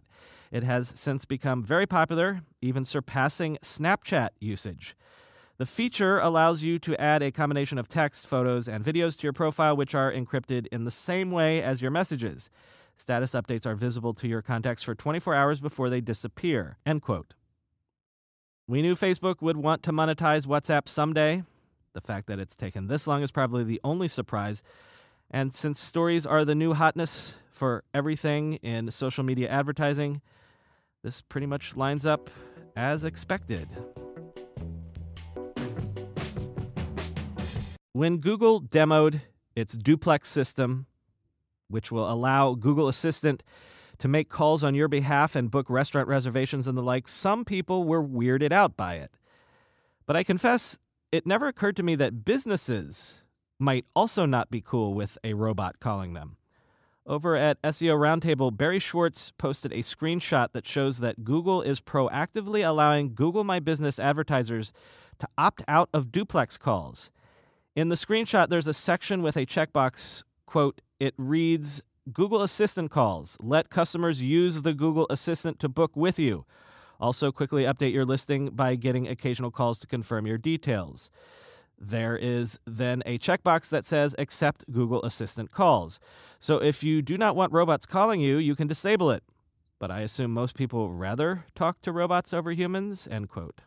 It 0.51 0.63
has 0.63 0.93
since 0.95 1.25
become 1.25 1.63
very 1.63 1.85
popular, 1.85 2.41
even 2.59 2.85
surpassing 2.85 3.59
Snapchat 3.61 4.29
usage. 4.39 4.95
The 5.61 5.67
feature 5.67 6.17
allows 6.17 6.63
you 6.63 6.79
to 6.79 6.99
add 6.99 7.21
a 7.21 7.31
combination 7.31 7.77
of 7.77 7.87
text, 7.87 8.25
photos, 8.25 8.67
and 8.67 8.83
videos 8.83 9.15
to 9.19 9.27
your 9.27 9.31
profile, 9.31 9.77
which 9.77 9.93
are 9.93 10.11
encrypted 10.11 10.65
in 10.71 10.85
the 10.85 10.89
same 10.89 11.29
way 11.29 11.61
as 11.61 11.83
your 11.83 11.91
messages. 11.91 12.49
Status 12.97 13.33
updates 13.33 13.67
are 13.67 13.75
visible 13.75 14.15
to 14.15 14.27
your 14.27 14.41
contacts 14.41 14.81
for 14.81 14.95
24 14.95 15.35
hours 15.35 15.59
before 15.59 15.87
they 15.87 16.01
disappear. 16.01 16.77
End 16.83 17.03
quote. 17.03 17.35
We 18.65 18.81
knew 18.81 18.95
Facebook 18.95 19.43
would 19.43 19.57
want 19.57 19.83
to 19.83 19.91
monetize 19.91 20.47
WhatsApp 20.47 20.89
someday. 20.89 21.43
The 21.93 22.01
fact 22.01 22.25
that 22.25 22.39
it's 22.39 22.55
taken 22.55 22.87
this 22.87 23.05
long 23.05 23.21
is 23.21 23.29
probably 23.29 23.63
the 23.63 23.81
only 23.83 24.07
surprise. 24.07 24.63
And 25.29 25.53
since 25.53 25.79
stories 25.79 26.25
are 26.25 26.43
the 26.43 26.55
new 26.55 26.73
hotness 26.73 27.35
for 27.51 27.83
everything 27.93 28.55
in 28.63 28.89
social 28.89 29.23
media 29.23 29.47
advertising, 29.49 30.21
this 31.03 31.21
pretty 31.21 31.45
much 31.45 31.77
lines 31.77 32.07
up 32.07 32.31
as 32.75 33.05
expected. 33.05 33.69
When 37.93 38.19
Google 38.19 38.61
demoed 38.61 39.21
its 39.53 39.73
duplex 39.73 40.29
system, 40.29 40.85
which 41.67 41.91
will 41.91 42.09
allow 42.09 42.53
Google 42.53 42.87
Assistant 42.87 43.43
to 43.97 44.07
make 44.07 44.29
calls 44.29 44.63
on 44.63 44.75
your 44.75 44.87
behalf 44.87 45.35
and 45.35 45.51
book 45.51 45.69
restaurant 45.69 46.07
reservations 46.07 46.67
and 46.67 46.77
the 46.77 46.81
like, 46.81 47.09
some 47.09 47.43
people 47.43 47.83
were 47.83 48.01
weirded 48.01 48.53
out 48.53 48.77
by 48.77 48.95
it. 48.95 49.11
But 50.05 50.15
I 50.15 50.23
confess, 50.23 50.77
it 51.11 51.27
never 51.27 51.47
occurred 51.47 51.75
to 51.77 51.83
me 51.83 51.95
that 51.95 52.23
businesses 52.23 53.21
might 53.59 53.85
also 53.93 54.25
not 54.25 54.49
be 54.49 54.61
cool 54.61 54.93
with 54.93 55.17
a 55.23 55.33
robot 55.33 55.81
calling 55.81 56.13
them. 56.13 56.37
Over 57.05 57.35
at 57.35 57.61
SEO 57.61 57.97
Roundtable, 57.97 58.55
Barry 58.55 58.79
Schwartz 58.79 59.31
posted 59.31 59.73
a 59.73 59.79
screenshot 59.79 60.53
that 60.53 60.65
shows 60.65 60.99
that 60.99 61.25
Google 61.25 61.61
is 61.61 61.81
proactively 61.81 62.65
allowing 62.65 63.15
Google 63.15 63.43
My 63.43 63.59
Business 63.59 63.99
advertisers 63.99 64.71
to 65.19 65.27
opt 65.37 65.61
out 65.67 65.89
of 65.93 66.11
duplex 66.11 66.57
calls. 66.57 67.11
In 67.73 67.87
the 67.87 67.95
screenshot, 67.95 68.49
there's 68.49 68.67
a 68.67 68.73
section 68.73 69.21
with 69.21 69.37
a 69.37 69.45
checkbox, 69.45 70.25
quote, 70.45 70.81
it 70.99 71.13
reads 71.17 71.81
Google 72.11 72.41
Assistant 72.41 72.91
calls. 72.91 73.37
Let 73.41 73.69
customers 73.69 74.21
use 74.21 74.63
the 74.63 74.73
Google 74.73 75.07
Assistant 75.09 75.57
to 75.59 75.69
book 75.69 75.95
with 75.95 76.19
you. 76.19 76.45
Also, 76.99 77.31
quickly 77.31 77.63
update 77.63 77.93
your 77.93 78.03
listing 78.03 78.49
by 78.49 78.75
getting 78.75 79.07
occasional 79.07 79.51
calls 79.51 79.79
to 79.79 79.87
confirm 79.87 80.27
your 80.27 80.37
details. 80.37 81.09
There 81.79 82.17
is 82.17 82.59
then 82.67 83.03
a 83.05 83.17
checkbox 83.17 83.69
that 83.69 83.85
says 83.85 84.15
accept 84.19 84.69
Google 84.69 85.01
Assistant 85.03 85.51
calls. 85.51 86.01
So 86.39 86.57
if 86.57 86.83
you 86.83 87.01
do 87.01 87.17
not 87.17 87.37
want 87.37 87.53
robots 87.53 87.85
calling 87.85 88.19
you, 88.19 88.35
you 88.35 88.53
can 88.53 88.67
disable 88.67 89.11
it. 89.11 89.23
But 89.79 89.91
I 89.91 90.01
assume 90.01 90.31
most 90.31 90.55
people 90.55 90.91
rather 90.91 91.45
talk 91.55 91.81
to 91.83 91.93
robots 91.93 92.33
over 92.33 92.51
humans, 92.51 93.07
end 93.09 93.29
quote. 93.29 93.61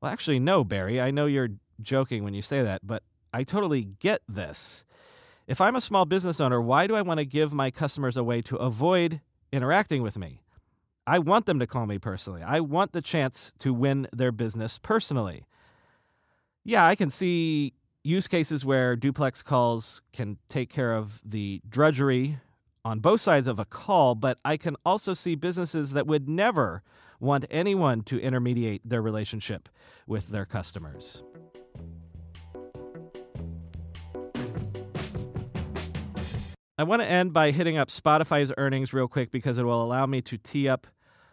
Well, 0.00 0.12
actually, 0.12 0.38
no, 0.38 0.62
Barry. 0.62 1.00
I 1.00 1.10
know 1.10 1.26
you're 1.26 1.50
joking 1.82 2.24
when 2.24 2.34
you 2.34 2.42
say 2.42 2.62
that, 2.62 2.86
but 2.86 3.02
I 3.32 3.44
totally 3.44 3.88
get 4.00 4.22
this. 4.28 4.84
If 5.46 5.60
I'm 5.60 5.76
a 5.76 5.80
small 5.80 6.04
business 6.04 6.40
owner, 6.40 6.60
why 6.60 6.86
do 6.86 6.94
I 6.94 7.02
want 7.02 7.18
to 7.18 7.24
give 7.24 7.52
my 7.52 7.70
customers 7.70 8.16
a 8.16 8.24
way 8.24 8.42
to 8.42 8.56
avoid 8.56 9.20
interacting 9.52 10.02
with 10.02 10.18
me? 10.18 10.40
I 11.06 11.18
want 11.18 11.46
them 11.46 11.58
to 11.58 11.66
call 11.66 11.86
me 11.86 11.98
personally. 11.98 12.42
I 12.42 12.60
want 12.60 12.92
the 12.92 13.00
chance 13.00 13.52
to 13.60 13.72
win 13.72 14.08
their 14.12 14.30
business 14.30 14.78
personally. 14.78 15.46
Yeah, 16.64 16.86
I 16.86 16.94
can 16.94 17.08
see 17.08 17.72
use 18.04 18.28
cases 18.28 18.64
where 18.64 18.94
duplex 18.94 19.42
calls 19.42 20.02
can 20.12 20.36
take 20.50 20.68
care 20.68 20.94
of 20.94 21.22
the 21.24 21.62
drudgery 21.68 22.38
on 22.84 23.00
both 23.00 23.20
sides 23.20 23.46
of 23.46 23.58
a 23.58 23.64
call, 23.64 24.14
but 24.14 24.38
I 24.44 24.56
can 24.56 24.76
also 24.84 25.14
see 25.14 25.34
businesses 25.34 25.92
that 25.92 26.06
would 26.06 26.28
never 26.28 26.82
want 27.20 27.46
anyone 27.50 28.02
to 28.02 28.20
intermediate 28.20 28.82
their 28.84 29.02
relationship 29.02 29.68
with 30.06 30.28
their 30.28 30.44
customers. 30.44 31.22
I 36.80 36.84
want 36.84 37.02
to 37.02 37.08
end 37.08 37.32
by 37.32 37.50
hitting 37.50 37.76
up 37.76 37.88
Spotify's 37.88 38.52
earnings 38.56 38.92
real 38.92 39.08
quick 39.08 39.32
because 39.32 39.58
it 39.58 39.64
will 39.64 39.82
allow 39.82 40.06
me 40.06 40.22
to 40.22 40.38
tee 40.38 40.68
up 40.68 40.86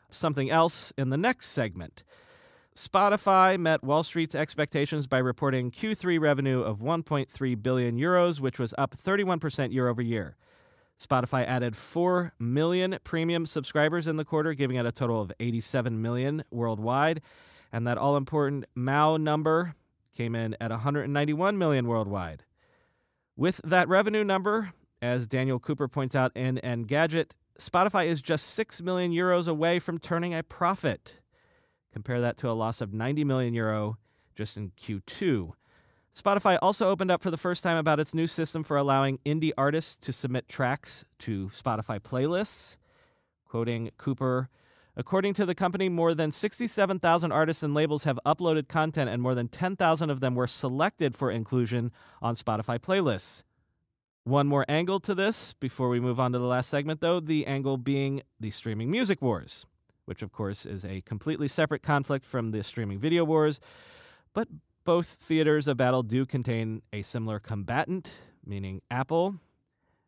something 0.10 0.50
else 0.50 0.92
in 0.98 1.12
the 1.12 1.18
next 1.18 1.50
segment. 1.52 2.04
Spotify 2.76 3.56
met 3.60 3.84
Wall 3.84 4.02
Street's 4.02 4.34
expectations 4.34 5.06
by 5.06 5.20
reporting 5.20 5.70
Q3 5.70 6.20
revenue 6.20 6.62
of 6.62 6.80
1.3 6.80 7.62
billion 7.62 7.96
euros, 7.96 8.40
which 8.40 8.58
was 8.58 8.74
up 8.80 8.98
31% 8.98 9.72
year 9.72 9.88
over 9.88 10.02
year. 10.02 10.36
Spotify 11.00 11.46
added 11.46 11.76
4 11.78 12.34
million 12.40 12.98
premium 13.04 13.46
subscribers 13.46 14.08
in 14.08 14.16
the 14.16 14.26
quarter, 14.26 14.56
giving 14.56 14.78
it 14.78 14.86
a 14.88 14.92
total 14.92 15.22
of 15.22 15.32
87 15.40 16.02
million 16.02 16.44
worldwide. 16.50 17.22
And 17.72 17.86
that 17.86 18.00
all 18.00 18.18
important 18.18 18.66
MAU 18.74 19.18
number 19.18 19.76
came 20.18 20.34
in 20.34 20.56
at 20.60 20.72
191 20.72 21.56
million 21.56 21.86
worldwide. 21.86 22.46
With 23.38 23.62
that 23.64 23.88
revenue 23.88 24.24
number, 24.24 24.74
as 25.02 25.28
Daniel 25.28 25.60
Cooper 25.60 25.88
points 25.88 26.16
out 26.16 26.32
in 26.36 26.60
Engadget, 26.64 27.32
Spotify 27.60 28.08
is 28.08 28.22
just 28.22 28.48
6 28.48 28.82
million 28.82 29.12
euros 29.12 29.48
away 29.48 29.80
from 29.80 29.98
turning 29.98 30.34
a 30.34 30.44
profit. 30.44 31.22
Compare 31.94 32.20
that 32.22 32.38
to 32.38 32.50
a 32.50 32.54
loss 32.54 32.82
of 32.82 32.94
90 32.94 33.24
million 33.24 33.54
euro 33.54 33.98
just 34.36 34.58
in 34.58 34.72
Q2. 34.72 35.54
Spotify 36.14 36.58
also 36.62 36.90
opened 36.90 37.12
up 37.12 37.22
for 37.22 37.32
the 37.32 37.38
first 37.38 37.64
time 37.64 37.78
about 37.78 38.00
its 38.00 38.14
new 38.14 38.28
system 38.28 38.64
for 38.64 38.78
allowing 38.78 39.20
indie 39.26 39.52
artists 39.58 39.98
to 39.98 40.12
submit 40.12 40.50
tracks 40.50 41.06
to 41.20 41.50
Spotify 41.54 42.00
playlists. 42.00 42.76
Quoting 43.46 43.92
Cooper, 43.98 44.50
according 44.98 45.34
to 45.36 45.46
the 45.46 45.56
company, 45.56 45.88
more 45.88 46.14
than 46.14 46.32
67,000 46.32 47.32
artists 47.32 47.64
and 47.64 47.74
labels 47.74 48.04
have 48.04 48.20
uploaded 48.26 48.68
content, 48.68 49.10
and 49.10 49.22
more 49.22 49.36
than 49.36 49.48
10,000 49.48 50.10
of 50.10 50.20
them 50.20 50.36
were 50.36 50.48
selected 50.48 51.16
for 51.16 51.32
inclusion 51.32 51.92
on 52.22 52.36
Spotify 52.36 52.78
playlists. 52.78 53.44
One 54.26 54.48
more 54.48 54.66
angle 54.68 55.00
to 55.02 55.14
this 55.14 55.54
before 55.54 55.88
we 55.88 56.00
move 56.00 56.20
on 56.20 56.32
to 56.32 56.40
the 56.40 56.48
last 56.48 56.68
segment, 56.68 57.00
though, 57.00 57.20
the 57.20 57.46
angle 57.46 57.78
being 57.78 58.24
the 58.40 58.50
streaming 58.50 58.90
music 58.90 59.22
wars, 59.22 59.68
which, 60.06 60.24
of 60.24 60.32
course, 60.32 60.66
is 60.66 60.84
a 60.84 61.02
completely 61.02 61.48
separate 61.48 61.84
conflict 61.84 62.26
from 62.26 62.50
the 62.50 62.64
streaming 62.64 62.98
video 62.98 63.24
wars. 63.24 63.60
But 64.34 64.48
both 64.84 65.06
theaters 65.06 65.68
of 65.68 65.78
battle 65.78 66.02
do 66.02 66.26
contain 66.26 66.82
a 66.92 67.04
similar 67.04 67.40
combatant, 67.40 68.10
meaning 68.44 68.82
Apple. 68.90 69.36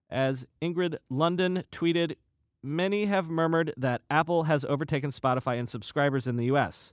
As 0.10 0.48
Ingrid 0.64 0.98
Lunden 1.12 1.66
tweeted, 1.72 2.16
many 2.64 3.06
have 3.06 3.30
murmured 3.30 3.72
that 3.78 4.02
Apple 4.10 4.46
has 4.46 4.66
overtaken 4.66 5.12
Spotify 5.12 5.58
in 5.58 5.68
subscribers 5.68 6.26
in 6.26 6.38
the 6.38 6.46
US. 6.46 6.92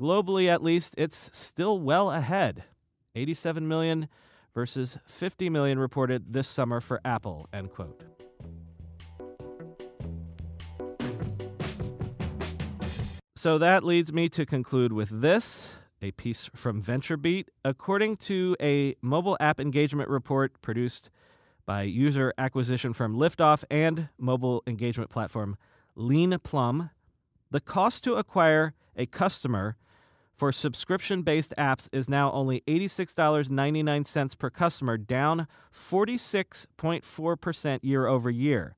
Globally, 0.00 0.48
at 0.48 0.62
least, 0.62 0.94
it's 0.96 1.28
still 1.36 1.78
well 1.78 2.10
ahead 2.10 2.64
87 3.14 3.68
million 3.68 4.08
versus 4.58 4.98
50 5.06 5.50
million 5.50 5.78
reported 5.78 6.32
this 6.32 6.48
summer 6.48 6.80
for 6.80 7.00
Apple, 7.04 7.46
end 7.52 7.70
quote. 7.70 8.02
So 13.36 13.56
that 13.58 13.84
leads 13.84 14.12
me 14.12 14.28
to 14.30 14.44
conclude 14.44 14.92
with 14.92 15.20
this 15.20 15.70
a 16.02 16.10
piece 16.10 16.50
from 16.56 16.82
VentureBeat. 16.82 17.44
According 17.64 18.16
to 18.16 18.56
a 18.60 18.96
mobile 19.00 19.36
app 19.38 19.60
engagement 19.60 20.10
report 20.10 20.60
produced 20.60 21.08
by 21.64 21.82
user 21.82 22.34
acquisition 22.36 22.92
firm 22.92 23.14
Liftoff 23.14 23.62
and 23.70 24.08
mobile 24.18 24.64
engagement 24.66 25.08
platform 25.08 25.56
Leanplum, 25.96 26.90
the 27.52 27.60
cost 27.60 28.02
to 28.02 28.14
acquire 28.14 28.74
a 28.96 29.06
customer 29.06 29.76
for 30.38 30.52
subscription 30.52 31.22
based 31.22 31.52
apps 31.58 31.88
is 31.92 32.08
now 32.08 32.30
only 32.30 32.62
$86.99 32.68 34.38
per 34.38 34.50
customer, 34.50 34.96
down 34.96 35.48
46.4% 35.74 37.80
year 37.82 38.06
over 38.06 38.30
year. 38.30 38.76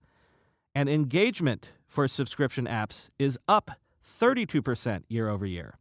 And 0.74 0.88
engagement 0.88 1.72
for 1.86 2.08
subscription 2.08 2.66
apps 2.66 3.10
is 3.18 3.38
up 3.46 3.72
32% 4.02 5.02
year 5.08 5.28
over 5.28 5.44
year. 5.44 5.76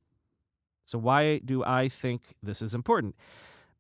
So, 0.84 0.98
why 0.98 1.38
do 1.38 1.64
I 1.64 1.88
think 1.88 2.36
this 2.44 2.62
is 2.62 2.74
important? 2.74 3.16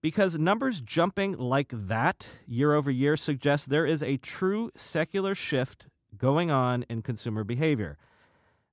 Because 0.01 0.37
numbers 0.37 0.79
jumping 0.79 1.33
like 1.33 1.73
that 1.73 2.29
year 2.47 2.75
over 2.75 2.89
year 2.89 3.17
suggest 3.17 3.69
there 3.69 3.85
is 3.85 4.01
a 4.01 4.15
true 4.17 4.71
secular 4.77 5.35
shift 5.35 5.87
going 6.17 6.49
on 6.49 6.85
in 6.89 7.01
consumer 7.01 7.43
behavior. 7.43 7.97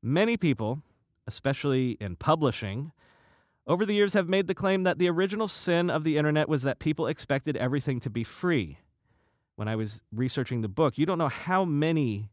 Many 0.00 0.36
people, 0.36 0.82
especially 1.26 1.96
in 2.00 2.14
publishing, 2.14 2.92
over 3.66 3.84
the 3.84 3.94
years 3.94 4.14
have 4.14 4.28
made 4.28 4.46
the 4.46 4.54
claim 4.54 4.84
that 4.84 4.98
the 4.98 5.08
original 5.08 5.48
sin 5.48 5.90
of 5.90 6.04
the 6.04 6.16
internet 6.16 6.48
was 6.48 6.62
that 6.62 6.78
people 6.78 7.06
expected 7.06 7.56
everything 7.56 8.00
to 8.00 8.10
be 8.10 8.24
free. 8.24 8.78
When 9.56 9.68
I 9.68 9.76
was 9.76 10.02
researching 10.12 10.60
the 10.60 10.68
book, 10.68 10.98
you 10.98 11.06
don't 11.06 11.18
know 11.18 11.28
how 11.28 11.64
many 11.64 12.30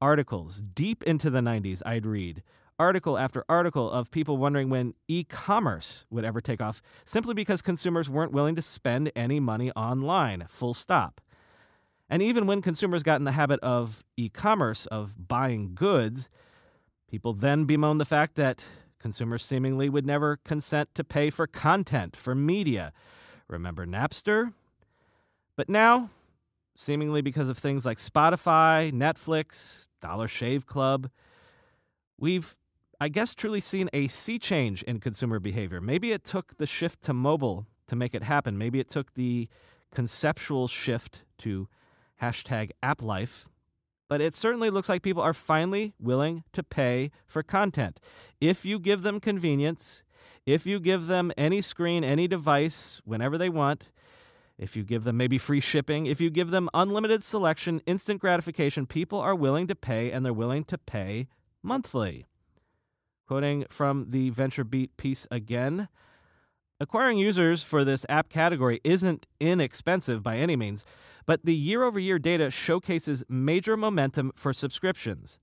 articles 0.00 0.62
deep 0.74 1.02
into 1.02 1.30
the 1.30 1.40
90s 1.40 1.82
I'd 1.84 2.06
read. 2.06 2.42
Article 2.78 3.16
after 3.16 3.44
article 3.48 3.90
of 3.90 4.10
people 4.10 4.36
wondering 4.36 4.68
when 4.68 4.92
e 5.08 5.24
commerce 5.24 6.04
would 6.10 6.26
ever 6.26 6.42
take 6.42 6.60
off 6.60 6.82
simply 7.06 7.32
because 7.32 7.62
consumers 7.62 8.10
weren't 8.10 8.32
willing 8.32 8.54
to 8.54 8.62
spend 8.62 9.10
any 9.16 9.40
money 9.40 9.72
online, 9.72 10.44
full 10.46 10.74
stop. 10.74 11.22
And 12.10 12.22
even 12.22 12.46
when 12.46 12.60
consumers 12.60 13.02
got 13.02 13.16
in 13.16 13.24
the 13.24 13.32
habit 13.32 13.58
of 13.60 14.04
e 14.16 14.28
commerce, 14.28 14.84
of 14.86 15.26
buying 15.26 15.74
goods, 15.74 16.28
people 17.10 17.32
then 17.32 17.64
bemoan 17.64 17.96
the 17.96 18.04
fact 18.04 18.36
that 18.36 18.62
Consumers 19.06 19.44
seemingly 19.44 19.88
would 19.88 20.04
never 20.04 20.38
consent 20.38 20.92
to 20.96 21.04
pay 21.04 21.30
for 21.30 21.46
content, 21.46 22.16
for 22.16 22.34
media. 22.34 22.92
Remember 23.46 23.86
Napster? 23.86 24.52
But 25.54 25.68
now, 25.68 26.10
seemingly 26.74 27.22
because 27.22 27.48
of 27.48 27.56
things 27.56 27.86
like 27.86 27.98
Spotify, 27.98 28.90
Netflix, 28.92 29.86
Dollar 30.02 30.26
Shave 30.26 30.66
Club, 30.66 31.08
we've, 32.18 32.56
I 33.00 33.08
guess, 33.08 33.32
truly 33.32 33.60
seen 33.60 33.88
a 33.92 34.08
sea 34.08 34.40
change 34.40 34.82
in 34.82 34.98
consumer 34.98 35.38
behavior. 35.38 35.80
Maybe 35.80 36.10
it 36.10 36.24
took 36.24 36.56
the 36.56 36.66
shift 36.66 37.00
to 37.02 37.12
mobile 37.12 37.64
to 37.86 37.94
make 37.94 38.12
it 38.12 38.24
happen. 38.24 38.58
Maybe 38.58 38.80
it 38.80 38.88
took 38.88 39.14
the 39.14 39.48
conceptual 39.94 40.66
shift 40.66 41.22
to 41.38 41.68
hashtag 42.20 42.72
app 42.82 43.00
life 43.00 43.46
but 44.08 44.20
it 44.20 44.34
certainly 44.34 44.70
looks 44.70 44.88
like 44.88 45.02
people 45.02 45.22
are 45.22 45.32
finally 45.32 45.94
willing 46.00 46.44
to 46.52 46.62
pay 46.62 47.10
for 47.26 47.42
content. 47.42 47.98
If 48.40 48.64
you 48.64 48.78
give 48.78 49.02
them 49.02 49.20
convenience, 49.20 50.02
if 50.44 50.66
you 50.66 50.78
give 50.78 51.06
them 51.06 51.32
any 51.36 51.60
screen, 51.60 52.04
any 52.04 52.28
device, 52.28 53.00
whenever 53.04 53.36
they 53.36 53.48
want, 53.48 53.88
if 54.58 54.76
you 54.76 54.84
give 54.84 55.04
them 55.04 55.16
maybe 55.16 55.38
free 55.38 55.60
shipping, 55.60 56.06
if 56.06 56.20
you 56.20 56.30
give 56.30 56.50
them 56.50 56.70
unlimited 56.72 57.22
selection, 57.22 57.82
instant 57.86 58.20
gratification, 58.20 58.86
people 58.86 59.20
are 59.20 59.34
willing 59.34 59.66
to 59.66 59.74
pay 59.74 60.10
and 60.10 60.24
they're 60.24 60.32
willing 60.32 60.64
to 60.64 60.78
pay 60.78 61.28
monthly. 61.62 62.26
Quoting 63.26 63.66
from 63.68 64.06
the 64.10 64.30
VentureBeat 64.30 64.90
piece 64.96 65.26
again 65.30 65.88
Acquiring 66.78 67.16
users 67.16 67.62
for 67.62 67.84
this 67.84 68.04
app 68.08 68.28
category 68.28 68.80
isn't 68.84 69.26
inexpensive 69.40 70.22
by 70.22 70.36
any 70.36 70.56
means, 70.56 70.84
But 71.26 71.44
the 71.44 71.54
year 71.54 71.82
over 71.82 71.98
year 71.98 72.18
data 72.18 72.50
showcases 72.50 73.24
major 73.28 73.76
momentum 73.76 74.32
for 74.36 74.52
subscriptions. 74.52 75.38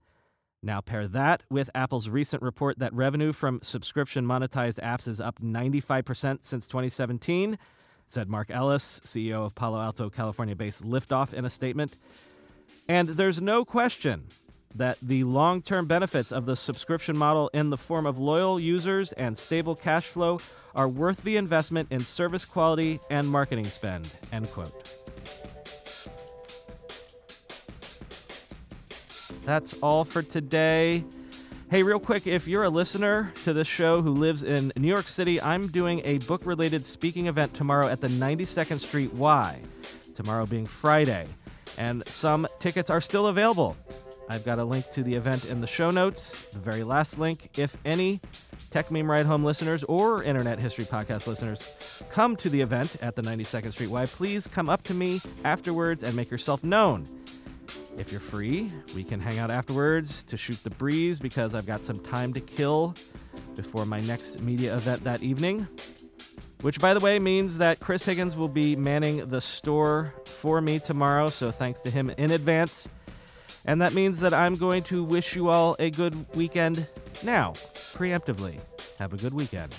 Now, 0.66 0.80
pair 0.80 1.10
that 1.10 1.44
with 1.50 1.70
Apple's 1.76 2.08
recent 2.08 2.42
report 2.42 2.80
that 2.80 2.94
revenue 2.94 3.34
from 3.34 3.60
subscription 3.62 4.26
monetized 4.26 4.80
apps 4.80 5.10
is 5.10 5.20
up 5.20 5.42
95% 5.42 6.42
since 6.42 6.68
2017, 6.68 7.58
said 8.08 8.30
Mark 8.30 8.50
Ellis, 8.50 9.02
CEO 9.06 9.46
of 9.46 9.56
Palo 9.56 9.82
Alto, 9.82 10.10
California 10.10 10.56
based 10.56 10.82
Liftoff, 10.82 11.34
in 11.34 11.44
a 11.44 11.50
statement. 11.50 11.96
And 12.88 13.10
there's 13.10 13.42
no 13.42 13.66
question 13.66 14.28
that 14.76 14.98
the 15.02 15.26
long 15.26 15.62
term 15.62 15.86
benefits 15.86 16.32
of 16.32 16.46
the 16.46 16.56
subscription 16.56 17.18
model 17.18 17.50
in 17.54 17.70
the 17.70 17.78
form 17.78 18.06
of 18.06 18.18
loyal 18.18 18.58
users 18.58 19.12
and 19.14 19.38
stable 19.38 19.76
cash 19.76 20.06
flow 20.06 20.40
are 20.74 20.88
worth 20.88 21.24
the 21.24 21.36
investment 21.36 21.92
in 21.92 22.00
service 22.06 22.46
quality 22.46 23.02
and 23.10 23.28
marketing 23.28 23.66
spend. 23.66 24.16
End 24.32 24.50
quote. 24.50 25.03
That's 29.46 29.78
all 29.82 30.06
for 30.06 30.22
today. 30.22 31.04
Hey, 31.70 31.84
real 31.84 32.00
quick, 32.00 32.28
if 32.28 32.48
you're 32.48 32.64
a 32.64 32.70
listener 32.70 33.34
to 33.44 33.52
this 33.52 33.68
show 33.68 34.02
who 34.02 34.12
lives 34.12 34.44
in 34.44 34.72
New 34.78 34.88
York 34.88 35.08
City, 35.08 35.42
I'm 35.42 35.68
doing 35.68 36.02
a 36.06 36.20
book 36.20 36.46
related 36.46 36.86
speaking 36.86 37.28
event 37.28 37.54
tomorrow 37.54 37.88
at 37.88 38.00
the 38.00 38.08
92nd 38.08 38.80
Street 38.80 39.14
Y, 39.14 39.60
tomorrow 40.14 40.46
being 40.46 40.66
Friday, 40.66 41.28
and 41.78 42.08
some 42.08 42.48
tickets 42.60 42.90
are 42.90 43.02
still 43.02 43.28
available. 43.28 43.76
I've 44.30 44.46
got 44.46 44.60
a 44.60 44.64
link 44.64 44.90
to 44.92 45.04
the 45.04 45.16
event 45.16 45.50
in 45.50 45.60
the 45.60 45.68
show 45.68 45.90
notes, 45.90 46.44
the 46.54 46.60
very 46.60 46.84
last 46.84 47.20
link. 47.20 47.50
If 47.58 47.76
any 47.84 48.22
Techmeme 48.72 49.10
Ride 49.10 49.26
Home 49.26 49.44
listeners 49.44 49.84
or 49.84 50.24
Internet 50.24 50.60
History 50.60 50.86
Podcast 50.86 51.28
listeners 51.28 52.02
come 52.10 52.36
to 52.38 52.50
the 52.50 52.62
event 52.62 52.96
at 53.02 53.16
the 53.16 53.22
92nd 53.22 53.74
Street 53.74 53.90
Y, 53.90 54.06
please 54.06 54.48
come 54.48 54.70
up 54.70 54.84
to 54.84 54.94
me 54.94 55.20
afterwards 55.44 56.04
and 56.04 56.16
make 56.16 56.32
yourself 56.32 56.64
known. 56.64 57.06
If 57.98 58.12
you're 58.12 58.22
free, 58.22 58.72
we 58.96 59.04
can 59.04 59.20
hang 59.20 59.38
out 59.38 59.52
afterwards 59.52 60.24
to 60.26 60.38
shoot 60.38 60.62
the 60.64 60.72
breeze 60.72 61.20
because 61.20 61.54
I've 61.54 61.68
got 61.68 61.86
some 61.86 62.00
time 62.00 62.34
to 62.34 62.42
kill 62.42 62.96
before 63.56 63.86
my 63.86 64.00
next 64.02 64.42
media 64.42 64.76
event 64.76 65.04
that 65.04 65.22
evening. 65.22 65.68
Which, 66.62 66.80
by 66.80 66.94
the 66.94 67.00
way, 67.00 67.20
means 67.20 67.58
that 67.60 67.80
Chris 67.80 68.06
Higgins 68.06 68.36
will 68.36 68.48
be 68.48 68.76
manning 68.76 69.28
the 69.28 69.42
store 69.42 70.14
for 70.26 70.62
me 70.62 70.80
tomorrow, 70.80 71.30
so 71.30 71.52
thanks 71.52 71.82
to 71.82 71.92
him 71.92 72.10
in 72.12 72.32
advance. 72.32 72.88
And 73.66 73.82
that 73.82 73.94
means 73.94 74.22
that 74.22 74.34
I'm 74.34 74.56
going 74.56 74.84
to 74.84 75.04
wish 75.04 75.36
you 75.36 75.50
all 75.50 75.76
a 75.78 75.90
good 75.90 76.26
weekend 76.36 76.88
now, 77.24 77.52
preemptively. 77.52 78.60
Have 78.98 79.14
a 79.14 79.18
good 79.18 79.34
weekend. 79.34 79.76